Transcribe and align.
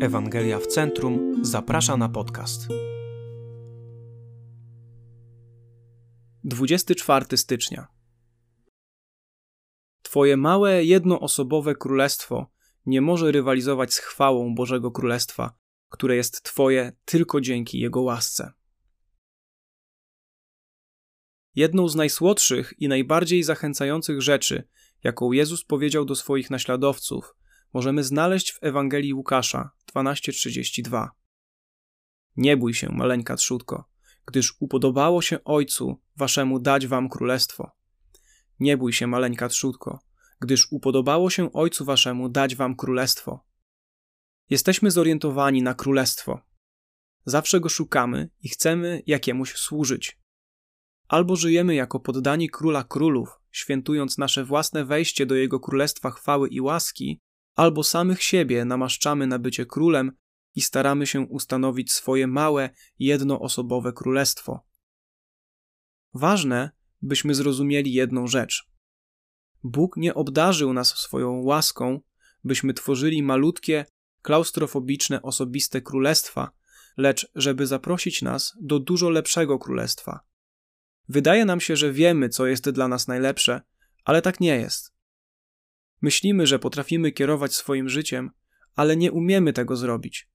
Ewangelia 0.00 0.58
w 0.58 0.66
Centrum 0.66 1.44
zaprasza 1.44 1.96
na 1.96 2.08
podcast. 2.08 2.68
24 6.44 7.36
stycznia. 7.36 7.86
Twoje 10.02 10.36
małe, 10.36 10.84
jednoosobowe 10.84 11.74
królestwo 11.74 12.50
nie 12.86 13.00
może 13.00 13.32
rywalizować 13.32 13.94
z 13.94 13.98
chwałą 13.98 14.54
Bożego 14.54 14.90
Królestwa, 14.90 15.58
które 15.88 16.16
jest 16.16 16.42
Twoje 16.42 16.92
tylko 17.04 17.40
dzięki 17.40 17.80
Jego 17.80 18.02
łasce. 18.02 18.52
Jedną 21.54 21.88
z 21.88 21.96
najsłodszych 21.96 22.74
i 22.78 22.88
najbardziej 22.88 23.42
zachęcających 23.42 24.22
rzeczy, 24.22 24.68
jaką 25.04 25.32
Jezus 25.32 25.64
powiedział 25.64 26.04
do 26.04 26.14
swoich 26.14 26.50
naśladowców, 26.50 27.34
możemy 27.72 28.04
znaleźć 28.04 28.52
w 28.52 28.58
Ewangelii 28.62 29.14
Łukasza 29.14 29.70
12:32. 29.94 31.08
Nie 32.36 32.56
bój 32.56 32.74
się, 32.74 32.88
maleńka 32.92 33.36
trzutko, 33.36 33.84
gdyż 34.26 34.54
upodobało 34.60 35.22
się 35.22 35.44
Ojcu 35.44 36.00
waszemu 36.16 36.58
dać 36.58 36.86
wam 36.86 37.08
królestwo. 37.08 37.70
Nie 38.60 38.76
bój 38.76 38.92
się, 38.92 39.06
maleńka 39.06 39.48
trzutko, 39.48 40.00
gdyż 40.40 40.66
upodobało 40.70 41.30
się 41.30 41.52
Ojcu 41.52 41.84
waszemu 41.84 42.28
dać 42.28 42.56
wam 42.56 42.76
królestwo. 42.76 43.44
Jesteśmy 44.50 44.90
zorientowani 44.90 45.62
na 45.62 45.74
królestwo. 45.74 46.40
Zawsze 47.24 47.60
go 47.60 47.68
szukamy 47.68 48.30
i 48.42 48.48
chcemy 48.48 49.02
jakiemuś 49.06 49.54
służyć. 49.54 50.18
Albo 51.08 51.36
żyjemy 51.36 51.74
jako 51.74 52.00
poddani 52.00 52.50
króla 52.50 52.84
królów, 52.84 53.28
świętując 53.50 54.18
nasze 54.18 54.44
własne 54.44 54.84
wejście 54.84 55.26
do 55.26 55.34
jego 55.34 55.60
królestwa 55.60 56.10
chwały 56.10 56.48
i 56.48 56.60
łaski, 56.60 57.20
albo 57.58 57.84
samych 57.84 58.22
siebie 58.22 58.64
namaszczamy 58.64 59.26
na 59.26 59.38
bycie 59.38 59.66
królem 59.66 60.12
i 60.54 60.60
staramy 60.60 61.06
się 61.06 61.20
ustanowić 61.20 61.92
swoje 61.92 62.26
małe, 62.26 62.70
jednoosobowe 62.98 63.92
królestwo. 63.92 64.64
Ważne, 66.14 66.70
byśmy 67.02 67.34
zrozumieli 67.34 67.92
jedną 67.92 68.26
rzecz. 68.26 68.70
Bóg 69.62 69.96
nie 69.96 70.14
obdarzył 70.14 70.72
nas 70.72 70.88
swoją 70.88 71.42
łaską, 71.42 72.00
byśmy 72.44 72.74
tworzyli 72.74 73.22
malutkie, 73.22 73.84
klaustrofobiczne, 74.22 75.22
osobiste 75.22 75.82
królestwa, 75.82 76.50
lecz 76.96 77.30
żeby 77.34 77.66
zaprosić 77.66 78.22
nas 78.22 78.52
do 78.60 78.78
dużo 78.78 79.10
lepszego 79.10 79.58
królestwa. 79.58 80.20
Wydaje 81.08 81.44
nam 81.44 81.60
się, 81.60 81.76
że 81.76 81.92
wiemy, 81.92 82.28
co 82.28 82.46
jest 82.46 82.70
dla 82.70 82.88
nas 82.88 83.08
najlepsze, 83.08 83.60
ale 84.04 84.22
tak 84.22 84.40
nie 84.40 84.56
jest. 84.56 84.97
Myślimy, 86.00 86.46
że 86.46 86.58
potrafimy 86.58 87.12
kierować 87.12 87.54
swoim 87.54 87.88
życiem, 87.88 88.30
ale 88.74 88.96
nie 88.96 89.12
umiemy 89.12 89.52
tego 89.52 89.76
zrobić. 89.76 90.28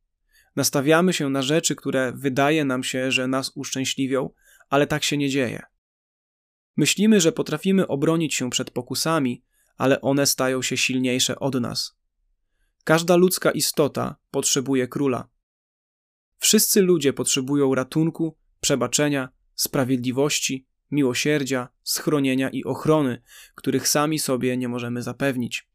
Nastawiamy 0.56 1.14
się 1.14 1.30
na 1.30 1.42
rzeczy, 1.42 1.76
które 1.76 2.14
wydaje 2.16 2.66
nam 2.66 2.84
się, 2.84 3.12
że 3.12 3.28
nas 3.28 3.52
uszczęśliwią, 3.56 4.30
ale 4.70 4.88
tak 4.88 5.04
się 5.04 5.18
nie 5.18 5.30
dzieje. 5.30 5.62
Myślimy, 6.78 7.22
że 7.22 7.32
potrafimy 7.32 7.88
obronić 7.88 8.36
się 8.36 8.50
przed 8.50 8.72
pokusami, 8.72 9.44
ale 9.78 10.02
one 10.02 10.26
stają 10.26 10.62
się 10.62 10.78
silniejsze 10.78 11.40
od 11.40 11.62
nas. 11.62 11.98
Każda 12.84 13.16
ludzka 13.16 13.52
istota 13.52 14.16
potrzebuje 14.32 14.88
króla. 14.88 15.30
Wszyscy 16.38 16.82
ludzie 16.82 17.14
potrzebują 17.14 17.76
ratunku, 17.76 18.38
przebaczenia, 18.62 19.30
sprawiedliwości, 19.56 20.68
miłosierdzia, 20.94 21.70
schronienia 21.84 22.50
i 22.50 22.64
ochrony, 22.64 23.22
których 23.56 23.88
sami 23.88 24.20
sobie 24.20 24.58
nie 24.58 24.68
możemy 24.68 25.02
zapewnić. 25.02 25.68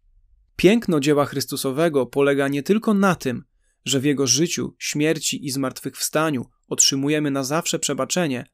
Piękno 0.56 1.00
dzieła 1.00 1.26
Chrystusowego 1.26 2.06
polega 2.06 2.48
nie 2.48 2.62
tylko 2.62 2.94
na 2.94 3.14
tym, 3.14 3.44
że 3.84 4.00
w 4.00 4.04
Jego 4.04 4.26
życiu, 4.26 4.74
śmierci 4.78 5.46
i 5.46 5.50
zmartwychwstaniu 5.50 6.46
otrzymujemy 6.68 7.30
na 7.30 7.44
zawsze 7.44 7.78
przebaczenie, 7.78 8.46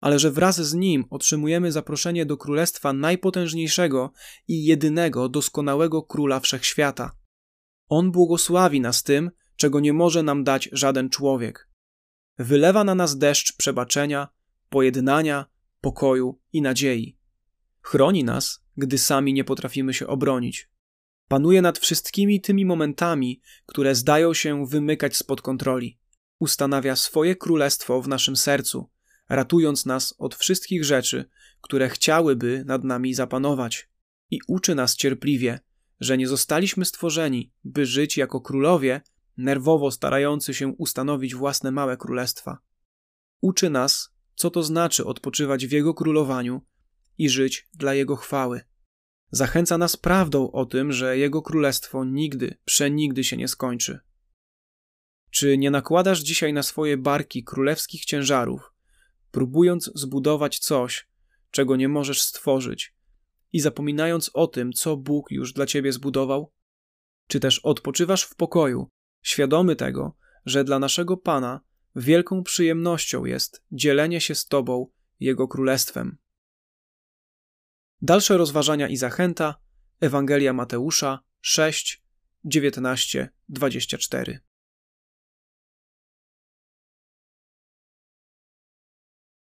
ale 0.00 0.18
że 0.18 0.30
wraz 0.30 0.60
z 0.60 0.74
Nim 0.74 1.04
otrzymujemy 1.10 1.72
zaproszenie 1.72 2.26
do 2.26 2.36
Królestwa 2.36 2.92
najpotężniejszego 2.92 4.12
i 4.48 4.64
jedynego 4.64 5.28
doskonałego 5.28 6.02
Króla 6.02 6.40
Wszechświata. 6.40 7.16
On 7.88 8.12
błogosławi 8.12 8.80
nas 8.80 9.02
tym, 9.02 9.30
czego 9.56 9.80
nie 9.80 9.92
może 9.92 10.22
nam 10.22 10.44
dać 10.44 10.68
żaden 10.72 11.10
człowiek. 11.10 11.68
Wylewa 12.38 12.84
na 12.84 12.94
nas 12.94 13.18
deszcz 13.18 13.56
przebaczenia, 13.56 14.28
pojednania, 14.68 15.46
pokoju 15.86 16.38
i 16.52 16.62
nadziei. 16.62 17.18
Chroni 17.82 18.24
nas, 18.24 18.64
gdy 18.76 18.98
sami 18.98 19.32
nie 19.32 19.44
potrafimy 19.44 19.94
się 19.94 20.06
obronić. 20.06 20.70
Panuje 21.28 21.62
nad 21.62 21.78
wszystkimi 21.78 22.40
tymi 22.40 22.64
momentami, 22.64 23.40
które 23.66 23.94
zdają 23.94 24.34
się 24.34 24.66
wymykać 24.66 25.16
spod 25.16 25.42
kontroli. 25.42 25.98
Ustanawia 26.38 26.96
swoje 26.96 27.36
królestwo 27.36 28.02
w 28.02 28.08
naszym 28.08 28.36
sercu, 28.36 28.90
ratując 29.28 29.86
nas 29.86 30.14
od 30.18 30.34
wszystkich 30.34 30.84
rzeczy, 30.84 31.24
które 31.60 31.88
chciałyby 31.88 32.64
nad 32.66 32.84
nami 32.84 33.14
zapanować. 33.14 33.88
I 34.30 34.38
uczy 34.48 34.74
nas 34.74 34.96
cierpliwie, 34.96 35.60
że 36.00 36.18
nie 36.18 36.28
zostaliśmy 36.28 36.84
stworzeni, 36.84 37.52
by 37.64 37.86
żyć 37.86 38.16
jako 38.16 38.40
królowie, 38.40 39.00
nerwowo 39.36 39.90
starający 39.90 40.54
się 40.54 40.68
ustanowić 40.68 41.34
własne 41.34 41.70
małe 41.70 41.96
królestwa. 41.96 42.58
Uczy 43.40 43.70
nas, 43.70 44.15
co 44.36 44.50
to 44.50 44.62
znaczy 44.62 45.04
odpoczywać 45.04 45.66
w 45.66 45.72
Jego 45.72 45.94
królowaniu 45.94 46.60
i 47.18 47.28
żyć 47.28 47.68
dla 47.74 47.94
Jego 47.94 48.16
chwały. 48.16 48.60
Zachęca 49.30 49.78
nas 49.78 49.96
prawdą 49.96 50.50
o 50.50 50.66
tym, 50.66 50.92
że 50.92 51.18
Jego 51.18 51.42
królestwo 51.42 52.04
nigdy, 52.04 52.58
przenigdy 52.64 53.24
się 53.24 53.36
nie 53.36 53.48
skończy. 53.48 54.00
Czy 55.30 55.58
nie 55.58 55.70
nakładasz 55.70 56.20
dzisiaj 56.20 56.52
na 56.52 56.62
swoje 56.62 56.96
barki 56.96 57.44
królewskich 57.44 58.04
ciężarów, 58.04 58.72
próbując 59.30 59.90
zbudować 59.94 60.58
coś, 60.58 61.08
czego 61.50 61.76
nie 61.76 61.88
możesz 61.88 62.22
stworzyć, 62.22 62.94
i 63.52 63.60
zapominając 63.60 64.30
o 64.34 64.46
tym, 64.46 64.72
co 64.72 64.96
Bóg 64.96 65.30
już 65.30 65.52
dla 65.52 65.66
ciebie 65.66 65.92
zbudował? 65.92 66.52
Czy 67.28 67.40
też 67.40 67.58
odpoczywasz 67.58 68.22
w 68.22 68.34
pokoju, 68.34 68.88
świadomy 69.22 69.76
tego, 69.76 70.16
że 70.46 70.64
dla 70.64 70.78
naszego 70.78 71.16
Pana 71.16 71.60
Wielką 71.98 72.42
przyjemnością 72.42 73.24
jest 73.24 73.62
dzielenie 73.72 74.20
się 74.20 74.34
z 74.34 74.46
Tobą 74.46 74.86
Jego 75.20 75.48
Królestwem. 75.48 76.18
Dalsze 78.02 78.36
rozważania 78.36 78.88
i 78.88 78.96
zachęta 78.96 79.54
Ewangelia 80.00 80.52
Mateusza 80.52 81.20
6, 81.40 82.02
19, 82.44 83.28
24. 83.48 84.40